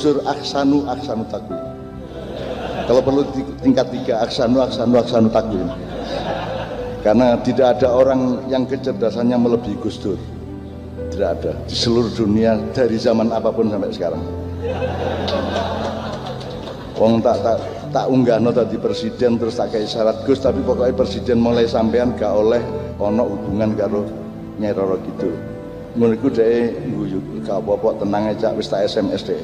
[0.00, 1.60] Gus Dur aksanu aksanu takwim
[2.88, 3.20] kalau perlu
[3.60, 5.68] tingkat tiga aksanu aksanu aksanu takwim
[7.04, 10.16] karena tidak ada orang yang kecerdasannya melebihi Gus Dur.
[11.12, 11.52] Tidak ada.
[11.68, 14.24] Di seluruh dunia dari zaman apa pun sampai sekarang.
[16.96, 17.60] Wong tak tak
[17.92, 22.32] tak unggahno tadi presiden terus tak kayak syarat Gus tapi pokoknya presiden mulai sampean gak
[22.32, 22.64] oleh
[22.96, 24.08] ono hubungan karo
[24.56, 25.59] Nyai Roro gitu
[25.98, 29.42] iku dhek guyu gak apa-apa tenang aja wis tak SMS deh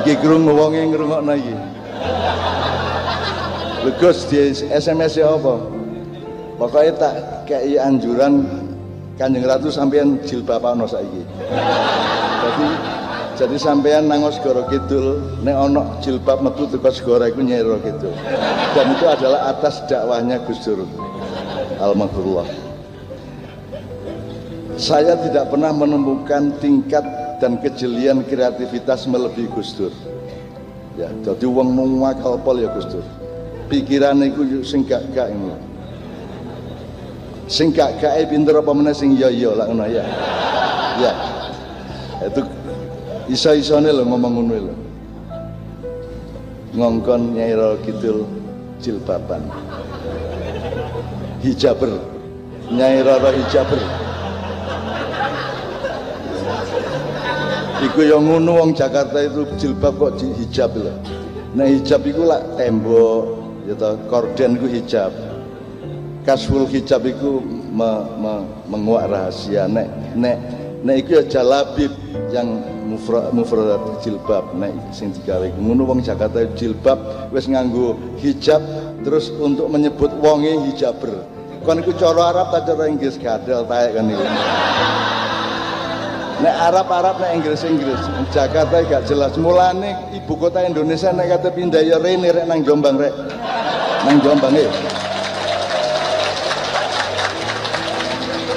[0.00, 1.54] iki krungu wonge ngrungokno iki.
[3.80, 4.38] Lho di
[4.68, 5.54] SMS ya apa?
[6.60, 7.14] Pokoknya tak
[7.48, 8.44] kayak anjuran
[9.16, 11.24] Kanjeng Ratu sampean jilbab ana saiki.
[12.40, 12.68] Jadi
[13.40, 18.12] jadi sampean nangos segara kidul nek ana jilbab metu teko segara iku nyero gitu
[18.76, 20.84] dan itu adalah atas dakwahnya Gus Dur
[21.80, 22.70] Alhamdulillah
[24.80, 27.04] saya tidak pernah menemukan tingkat
[27.36, 29.92] dan kejelian kreativitas melebihi Gus Dur.
[30.96, 33.04] Ya jadi wong nuwakal pol ya Gus Dur.
[33.68, 35.52] Pikiran iku sing gak ini.
[37.44, 40.04] Sing gak gak pinter apa meneh sing iya iya lah ya.
[40.96, 41.12] Ya.
[42.24, 42.40] Itu
[43.28, 44.74] iso-isone lho ngomong ngono lho.
[46.72, 47.52] Ngongkon Nyai
[47.84, 48.24] Kidul
[48.80, 49.44] jilbaban
[51.42, 52.00] hijaber.
[52.70, 53.80] Nyai Roro hijaber.
[57.80, 60.92] Iku yang ngono wong Jakarta itu jilbab kok hijab lho.
[61.56, 63.40] Nah hijab iku lah tembok
[63.72, 65.08] toh korden iku hijab.
[66.28, 67.40] Kasful hijab iku
[67.72, 68.32] me, me,
[68.68, 69.64] menguak rahasia.
[69.64, 70.36] Nek nek
[70.84, 71.88] nek iku ya jalabib
[72.28, 74.44] yang mufrad mufradat jilbab.
[74.60, 77.00] Nek sing digawe ngono wong Jakarta jilbab
[77.32, 78.60] wis nganggo hijab
[79.00, 81.24] terus untuk menyebut wonge hijaber
[81.64, 84.24] kon iku cara Arab ta cara Inggris gadel taek kan iku
[86.40, 88.00] nek Arab-Arab nek Inggris-Inggris.
[88.32, 89.36] Jakarta gak jelas.
[89.36, 93.12] Mulane ibu kota Indonesia nek kata pindah ya rene rek nang Jombang rek.
[94.08, 94.72] Nang Jombang eh.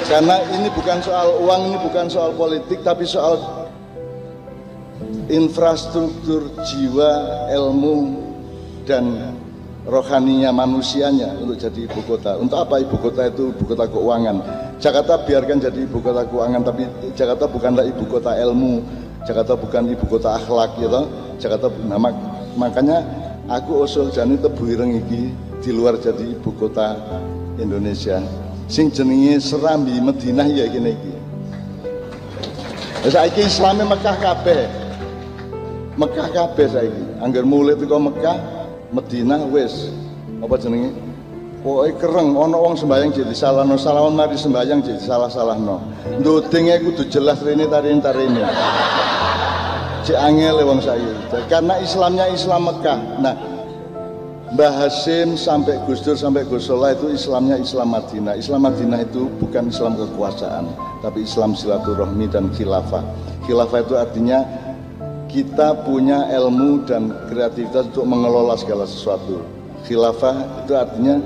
[0.04, 3.40] Karena ini bukan soal uang ini bukan soal politik tapi soal
[5.32, 7.12] infrastruktur jiwa
[7.50, 8.20] ilmu
[8.84, 9.33] dan
[9.84, 14.36] rohaninya manusianya untuk jadi ibu kota untuk apa ibu kota itu ibu kota keuangan
[14.80, 18.80] Jakarta biarkan jadi ibu kota keuangan tapi Jakarta bukanlah ibu kota ilmu
[19.28, 21.06] Jakarta bukan ibu kota akhlak ya toh
[21.36, 22.16] Jakarta nah, mak
[22.56, 23.04] makanya
[23.48, 26.96] aku usul jani tebu ireng iki di luar jadi ibu kota
[27.60, 28.24] Indonesia
[28.68, 31.12] sing jenenge Serambi Madinah ya gini iki.
[33.04, 34.64] Saiki Islame Mekah kabeh.
[36.00, 37.04] Mekah kabeh saiki.
[37.20, 38.36] Angger mulai teko Mekah,
[38.94, 39.90] Madinah wis
[40.38, 40.94] apa jenenge?
[41.64, 45.80] Pokoke kereng ana wong sembayang jadi salah no salawan mari sembayang jadi salah-salahno.
[46.20, 48.44] Ndudinge kudu jelas rene tarine tarine.
[50.04, 51.10] Cek angel wong saiki.
[51.48, 53.00] Karena Islamnya Islam Mekah.
[53.24, 53.34] Nah,
[54.54, 58.38] Mbah Hasim sampai Gus Dur sampai Gus itu Islamnya Islam Madinah.
[58.38, 60.70] Islam Madinah itu bukan Islam kekuasaan,
[61.02, 63.02] tapi Islam silaturahmi dan khilafah.
[63.50, 64.46] Khilafah itu artinya
[65.34, 69.42] kita punya ilmu dan kreativitas untuk mengelola segala sesuatu.
[69.82, 71.18] Khilafah itu artinya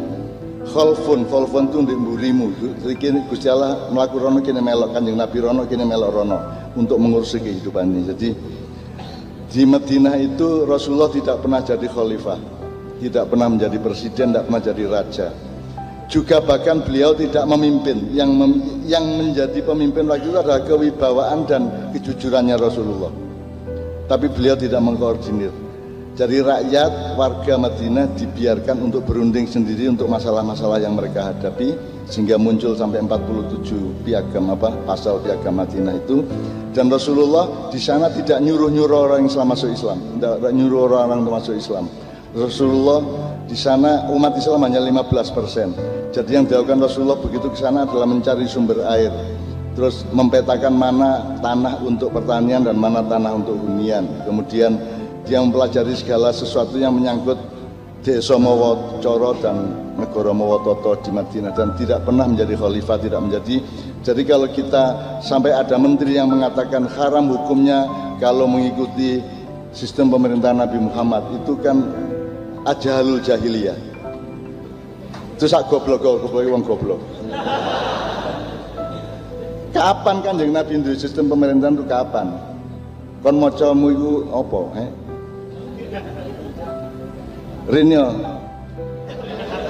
[0.65, 2.49] khalfun, khalfun itu untuk burimu.
[2.81, 6.39] Jadi Gusti Allah melakukan rono kini melok kanjeng Nabi rono kini melok rono
[6.73, 8.03] untuk mengurusi kehidupan ini.
[8.09, 8.29] Jadi
[9.53, 12.59] di Madinah itu Rasulullah tidak pernah jadi khalifah
[12.99, 15.29] tidak pernah menjadi presiden, tidak pernah jadi raja.
[16.09, 18.11] Juga bahkan beliau tidak memimpin.
[18.17, 18.53] Yang mem,
[18.89, 23.28] yang menjadi pemimpin waktu itu adalah kewibawaan dan kejujurannya Rasulullah.
[24.09, 25.53] Tapi beliau tidak mengkoordinir.
[26.19, 31.79] Jadi rakyat warga Madinah dibiarkan untuk berunding sendiri untuk masalah-masalah yang mereka hadapi
[32.11, 36.27] sehingga muncul sampai 47 piagam apa pasal piagam Madinah itu
[36.75, 41.55] dan Rasulullah di sana tidak nyuruh-nyuruh orang Islam masuk Islam, tidak nyuruh orang untuk masuk
[41.55, 41.87] Islam
[42.37, 43.01] Rasulullah
[43.49, 45.73] di sana umat Islam hanya 15 persen.
[46.13, 49.09] Jadi yang dilakukan Rasulullah begitu ke sana adalah mencari sumber air,
[49.79, 54.11] terus mempetakan mana tanah untuk pertanian dan mana tanah untuk hunian.
[54.27, 54.75] Kemudian
[55.23, 57.39] dia mempelajari segala sesuatu yang menyangkut
[58.03, 63.63] desa Mawacoro dan negara Mawototo di Madinah dan tidak pernah menjadi khalifah, tidak menjadi.
[64.03, 64.85] Jadi kalau kita
[65.23, 67.87] sampai ada menteri yang mengatakan haram hukumnya
[68.19, 69.23] kalau mengikuti
[69.71, 71.87] sistem pemerintahan Nabi Muhammad itu kan
[72.67, 73.79] ajalul jahiliyah
[75.39, 76.99] itu sak goblok goblok wong goblok
[79.75, 82.27] kapan kan yang Nabi itu sistem pemerintahan itu kapan?
[83.21, 84.89] Kon mocamu itu apa eh?
[87.69, 88.05] Rinyo.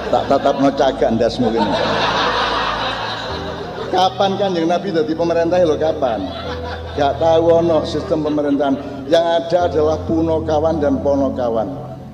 [0.09, 1.73] Tak tatap no cagak ndasmu ini
[3.89, 6.23] kapan kanjeng Nabi dari pemerintah lo kapan?
[6.95, 8.75] Gak tahu ono sistem pemerintahan.
[9.09, 11.67] Yang ada adalah punokawan dan ponokawan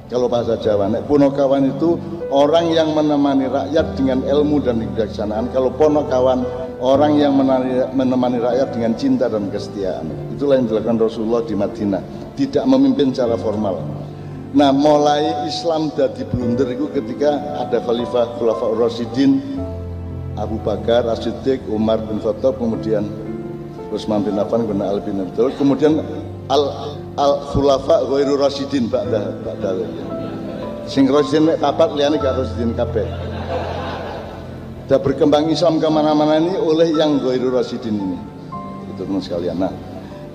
[0.07, 1.99] kalau bahasa Jawa nek punokawan itu
[2.31, 5.51] orang yang menemani rakyat dengan ilmu dan kebijaksanaan.
[5.51, 6.47] Kalau ponokawan
[6.79, 7.35] orang yang
[7.93, 10.07] menemani rakyat dengan cinta dan kesetiaan.
[10.35, 12.01] Itulah yang dilakukan Rasulullah di Madinah.
[12.35, 13.79] Tidak memimpin secara formal.
[14.55, 19.43] Nah mulai Islam dari blunder itu ketika ada Khalifah Khulafaur Rasidin
[20.35, 23.07] Abu Bakar, As-Siddiq, Umar bin Khattab, kemudian
[23.91, 26.03] Utsman bin Affan, bin Ali bin Thalib, kemudian
[26.51, 26.63] al
[27.17, 29.81] al khulafa ghairu rasyidin ba'da ba'da
[30.85, 33.07] sing rasyidin mek papat liyane gak rasyidin kabeh
[34.85, 38.17] dan berkembang Islam ke mana-mana ini oleh yang ghairu rasyidin ini.
[38.93, 39.57] Itu teman sekalian.
[39.57, 39.73] Nah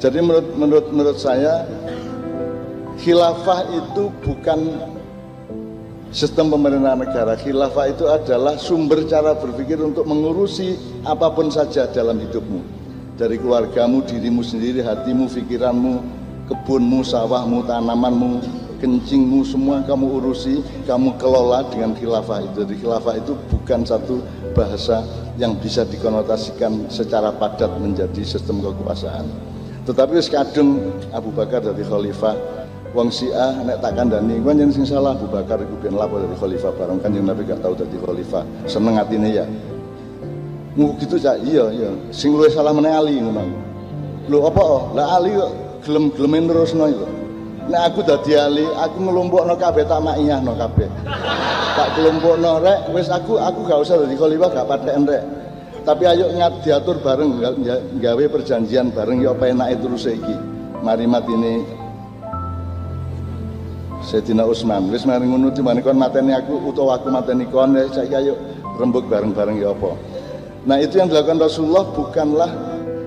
[0.01, 1.69] jadi menurut menurut menurut saya
[3.01, 4.81] khilafah itu bukan
[6.11, 7.37] sistem pemerintahan negara.
[7.39, 10.75] Khilafah itu adalah sumber cara berpikir untuk mengurusi
[11.07, 12.81] apa pun saja dalam hidupmu.
[13.21, 15.95] Dari keluargamu, dirimu sendiri, hatimu, pikiranmu,
[16.49, 18.41] kebunmu, sawahmu, tanamanmu,
[18.81, 22.65] kencingmu semua kamu urusi, kamu kelola dengan khilafah itu.
[22.65, 25.03] Jadi khilafah itu bukan satu bahasa
[25.41, 29.25] yang bisa dikonotasikan secara padat menjadi sistem kekuasaan.
[29.89, 32.37] Tetapi sekadung Abu Bakar dari khalifah
[32.93, 36.71] wong Syiah nek tak kandhani kuwi sing salah Abu Bakar iku ben lapo dari khalifah
[36.77, 38.45] bareng Kanjeng Nabi gak tahu dadi khalifah.
[38.69, 39.47] Seneng atine ya.
[40.77, 41.91] Mu gitu cak iya iya.
[42.13, 43.43] Sing luwih salah meneh Ali ngono
[44.31, 44.95] lho apa?
[44.95, 45.51] Lah Ali kok
[45.89, 47.07] gelem-gelemen terusno iku.
[47.67, 50.89] Nek aku dadi Ali aku ngelompokno kabeh tak makiyahno kabeh
[51.77, 52.91] tak kelompokno rek.
[52.95, 55.23] Wis aku aku gak usah dadi khalifah gak patheken rek.
[55.81, 57.41] Tapi ayo ngat diatur bareng
[57.99, 60.37] gawe perjanjian bareng ya apa enake terus iki
[60.85, 61.65] mari matine.
[64.01, 68.37] Sayyidina Utsman wis mari ngono dimane kon mateni aku utawa aku mateni kon saiki ayo
[68.77, 69.93] rembuk bareng-bareng ya apa.
[70.69, 72.51] Nah itu yang dilakukan Rasulullah bukanlah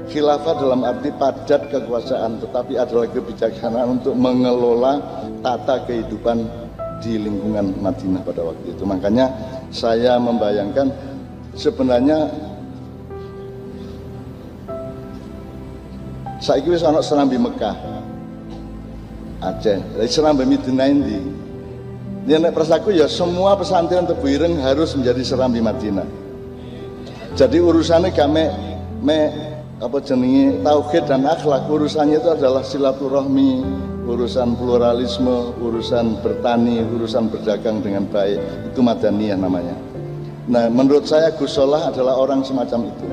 [0.10, 5.02] khilafah dalam arti padat kekuasaan tetapi adalah kebijaksanaan untuk mengelola
[5.46, 6.46] tata kehidupan
[7.04, 9.28] di lingkungan Madinah pada waktu itu makanya
[9.76, 10.88] saya membayangkan
[11.54, 12.32] sebenarnya
[16.40, 17.94] saya wis ana serambi Mekah
[19.44, 20.00] Aceh.
[20.00, 21.20] Dari Serambi Midina ini.
[22.24, 26.08] Ini nek persaku ya semua pesantren Tebu Ireng harus menjadi Serambi Madinah.
[27.36, 28.46] Jadi urusannya me,
[29.04, 29.20] me
[29.84, 33.60] apa jenenge tauhid dan akhlak urusannya itu adalah silaturahmi
[34.04, 38.40] urusan pluralisme urusan bertani urusan berdagang dengan baik.
[38.72, 39.76] Itu madaniyah namanya.
[40.52, 43.08] Nah menurut saya Gus Solah adalah orang semacam itu.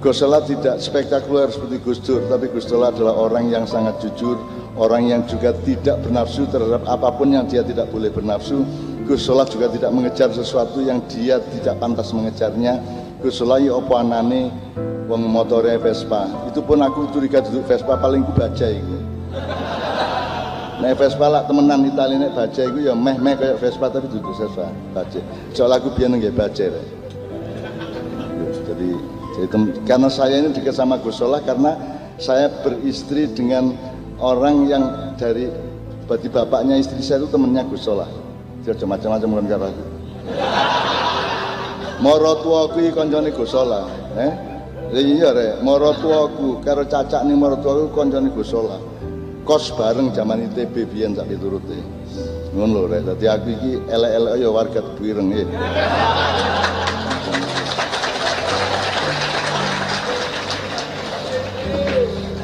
[0.00, 4.38] Gus Solah tidak spektakuler seperti Gus Dur tapi Gus Solah adalah orang yang sangat jujur
[4.78, 8.62] orang yang juga tidak bernafsu terhadap apa pun yang dia tidak boleh bernafsu.
[9.10, 12.78] Gus Solah juga tidak mengejar sesuatu yang dia tidak pantas mengejarnya.
[13.18, 14.54] Gus Solah ya apa anane?
[15.10, 16.30] Wong motore Vespa.
[16.46, 19.10] Itu pun aku curiga duduk Vespa paling ku baca itu
[20.80, 24.72] Nek Vespa lah temenan Itali nek baca itu ya meh-meh kayak Vespa tapi duduk Vespa
[24.96, 25.20] baca
[25.52, 26.64] soal aku biar nggak baca
[28.64, 28.88] jadi
[29.36, 29.46] jadi
[29.84, 31.76] karena saya ini dekat sama Gus Solah karena
[32.16, 33.76] saya beristri dengan
[34.20, 34.84] orang yang
[35.20, 35.52] dari
[36.08, 38.08] berarti bapaknya istri saya itu temennya Gus Solah
[38.60, 39.84] dia macam-macam kan karo aku.
[42.00, 43.84] Moro tuaku iki kancane Gus Solah
[44.16, 44.32] eh?
[44.90, 45.92] Iya re moro
[46.64, 48.80] karo cacak ning moro tuaku kancane Gus Solah
[49.50, 51.74] kos bareng zaman ITB biyen sak piturute
[52.54, 55.42] ngono lho re dadi aku iki elek-elek ya warga Bireng ya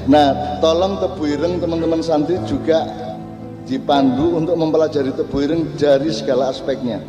[0.06, 2.86] Nah, tolong Tebu Ireng teman-teman santri juga
[3.66, 7.02] dipandu untuk mempelajari Tebu Ireng dari segala aspeknya.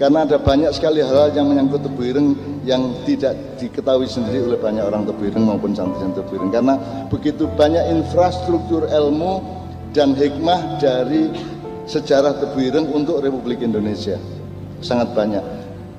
[0.00, 2.28] Karena ada banyak sekali hal, yang menyangkut Tebu Ireng
[2.64, 6.50] yang tidak diketahui sendiri oleh banyak orang Tebu Ireng maupun santri-santri Tebu Ireng.
[6.56, 6.74] Karena
[7.12, 9.44] begitu banyak infrastruktur ilmu
[9.92, 11.28] dan hikmah dari
[11.84, 14.16] sejarah Tebu Ireng untuk Republik Indonesia.
[14.80, 15.44] Sangat banyak.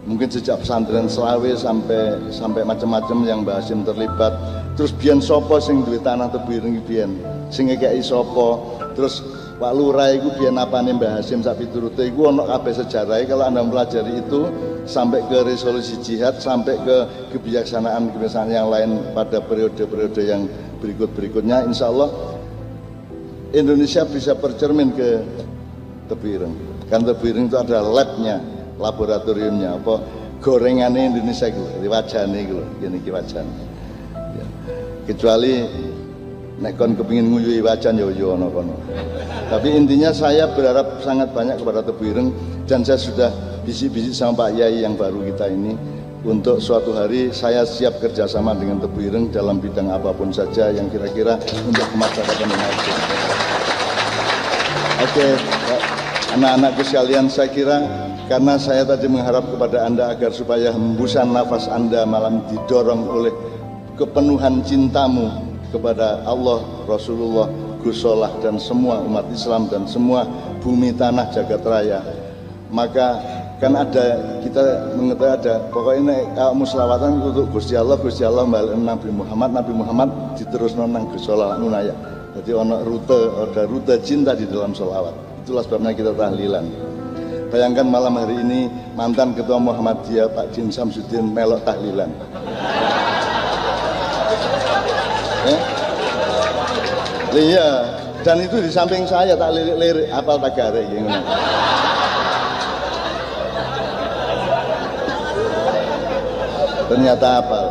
[0.09, 4.33] Mungkin sejak pesantren Selawe sampai sampai macam-macam yang Mbah Hasim terlibat
[4.73, 7.21] terus biyen sapa sing duwe tanah tebireng biyen
[7.53, 8.57] sing ngekeki sapa
[8.97, 9.21] terus
[9.61, 13.61] Pak Lurah iku biyen apane Mbah Hasim sak piturute iku ana kabeh sejarahnya kalau Anda
[13.61, 14.49] mempelajari itu
[14.89, 20.49] sampai ke resolusi jihad sampai ke kebijaksanaan kebijaksanaan yang lain pada periode-periode yang
[20.81, 22.09] berikut-berikutnya insya Allah
[23.53, 25.21] Indonesia bisa bercermin ke
[26.09, 26.57] Tebireng
[26.89, 28.41] kan Tebireng itu ada labnya
[28.81, 29.77] laboratoriumnya.
[29.77, 30.01] Apa
[30.41, 33.65] gorengannya Indonesia itu wajahnya itu ini wajahnya
[35.05, 35.53] kecuali
[36.61, 38.77] nek kon kepingin nguyui wajan ya yo ono kono.
[39.49, 42.29] Tapi intinya saya berharap sangat banyak kepada Tebu Ireng
[42.69, 43.29] dan saya sudah
[43.65, 45.73] bisik-bisik sama Pak Yai yang baru kita ini
[46.21, 50.85] untuk suatu hari saya siap kerjasama dengan Tebu Ireng dalam bidang apa pun saja yang
[50.93, 52.95] kira-kira untuk kemaslahatan Indonesia.
[55.01, 55.27] Oke,
[56.37, 57.81] anak-anakku sekalian, saya kira
[58.29, 63.33] karena saya tadi mengharap kepada Anda agar supaya hembusan nafas Anda malam didorong oleh
[63.97, 67.47] kepenuhan cintamu kepada Allah, Rasulullah,
[67.81, 70.27] Gusolah dan semua umat Islam dan semua
[70.61, 71.99] bumi tanah jagat raya.
[72.69, 73.17] Maka
[73.57, 78.73] kan ada kita mengetahui ada pokoknya ini kamu selawatan untuk Gusti Allah Gusti Allah balik
[78.73, 81.93] Nabi Muhammad Nabi Muhammad diterus nonang Gusolah nunaya
[82.31, 85.43] jadi ono rute ada rute cinta di dalam selawat.
[85.43, 86.63] Itulah sebabnya kita tahlilan.
[87.51, 92.07] Bayangkan malam hari ini mantan ketua Muhammadiyah Pak Jin Samsudin melok tahlilan
[97.35, 97.69] iya
[98.21, 101.09] dan itu di samping saya tak lirik-lirik apal tagare gitu.
[106.91, 107.65] ternyata apal.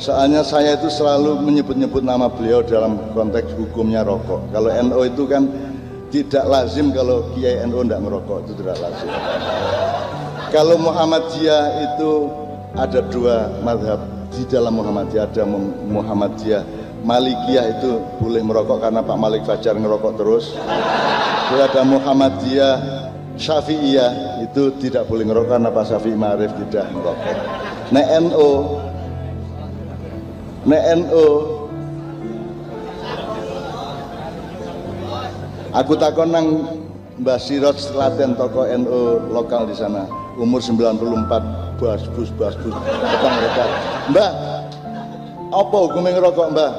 [0.00, 4.42] Soalnya saya itu selalu menyebut-nyebut nama beliau dalam konteks hukumnya rokok.
[4.50, 5.46] Kalau NO itu kan
[6.10, 9.10] tidak lazim kalau Kiai NO tidak merokok itu tidak lazim.
[10.50, 12.10] Kalau Muhammadiyah itu
[12.74, 14.02] ada dua madhab.
[14.34, 15.44] Di dalam Muhammadiyah ada
[15.86, 16.62] Muhammadiyah
[17.00, 20.52] Malikiyah itu boleh merokok karena Pak Malik Fajar ngerokok terus.
[21.50, 22.76] Lalu ada Muhammadiyah
[23.40, 28.50] Syafi'iyah itu tidak boleh ngerokok karena Pak Syafi'i Marif tidak merokok nek NU
[30.70, 31.26] nek NU
[35.74, 36.46] aku takon nang
[37.20, 40.08] Mbah Sirot Selaten toko NU lokal di sana.
[40.40, 43.64] Umur 94 basbus basbus petang mereka
[44.08, 44.30] Mbah
[45.52, 46.70] apa hukumnya ngerokok Mbah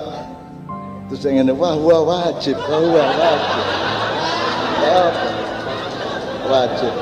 [1.11, 3.65] terus yang ini wah wah wajib wah wah wajib
[6.47, 6.93] wajib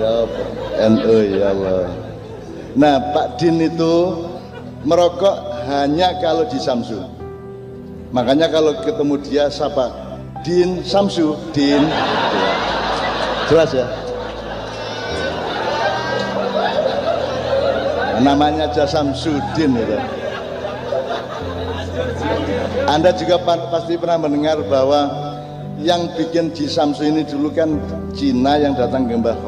[0.00, 0.42] ya apa
[0.80, 1.92] NU ya Allah.
[2.72, 4.24] Nah Pak Din itu
[4.88, 5.36] merokok
[5.68, 7.04] hanya kalau di Samsu.
[8.10, 9.92] Makanya kalau ketemu dia siapa?
[10.40, 11.84] Din Samsu, Din.
[11.84, 12.52] Ya.
[13.52, 13.86] Jelas ya?
[18.20, 20.19] Namanya aja Samsudin itu.
[22.90, 25.06] Anda juga pasti pernah mendengar bahwa
[25.78, 27.78] yang bikin di Samsu ini dulu kan
[28.18, 29.38] Cina yang datang ke Mbah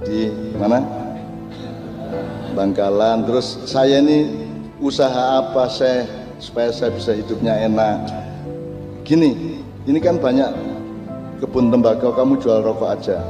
[0.00, 0.80] di mana?
[2.56, 3.28] Bangkalan.
[3.28, 4.48] Terus saya ini
[4.80, 6.08] usaha apa saya
[6.40, 8.08] supaya saya bisa hidupnya enak?
[9.04, 10.48] Gini ini kan banyak
[11.44, 13.20] kebun tembakau kamu jual rokok aja.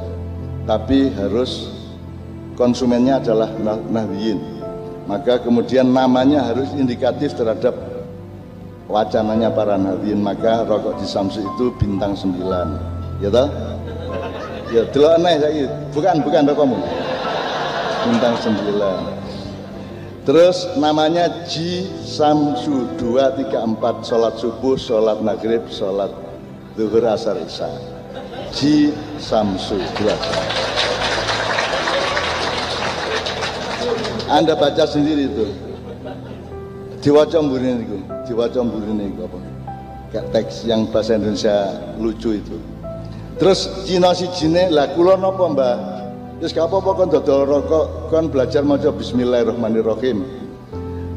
[0.70, 1.74] Tapi harus
[2.54, 3.50] konsumennya adalah
[3.90, 4.38] nahwiyin.
[5.10, 7.95] Maka kemudian namanya harus indikatif terhadap
[8.86, 13.48] wacananya para nahwiyin maka rokok di Samsu itu bintang 9 ya toh
[14.66, 15.64] Ya, delok aneh saiki.
[15.94, 16.78] Bukan, bukan rokokmu.
[18.02, 20.26] Bintang 9.
[20.26, 26.10] Terus namanya Ji Samsu 234 salat subuh, salat maghrib, salat
[26.74, 27.70] zuhur asar isya.
[28.50, 28.90] Ji
[29.22, 30.18] Samsu jelas.
[34.26, 35.65] Anda baca sendiri itu.
[37.06, 39.38] Diwaca mburine niku, diwaca mburine niku apa?
[40.10, 42.58] Kayak teks yang bahasa Indonesia lucu itu.
[43.38, 46.02] Terus Cina si jine lah kula napa Mbah?
[46.42, 50.26] Terus gak apa-apa kon dodol rokok, kon belajar maca bismillahirrahmanirrahim.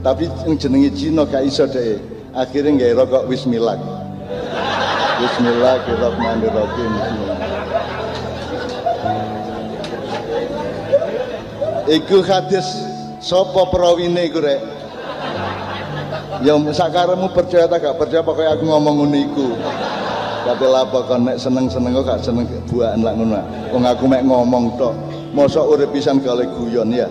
[0.06, 1.98] Tapi yang jenenge Cina gak iso deh.
[2.38, 3.82] Akhirnya nggak rokok bismillah.
[5.26, 6.94] Bismillahirrahmanirrahim.
[11.90, 12.78] Iku hadis
[13.26, 14.69] sapa perawine iku rek?
[16.40, 19.48] Ya sakaremu percaya tak gak percaya pokoknya aku ngomong ngono iku.
[20.40, 23.40] Kate lapo kon nek seneng-seneng kok gak seneng buahan lak ngono.
[23.76, 24.96] Wong aku mek ngomong tok
[25.36, 27.06] mosok urip pisan kali guyon ya